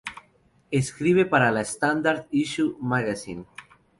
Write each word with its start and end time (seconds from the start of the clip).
Escribe 0.71 1.27
para 1.27 1.51
la 1.51 1.61
"Standard 1.61 2.25
Issue 2.31 2.75
Magazine". 2.81 3.45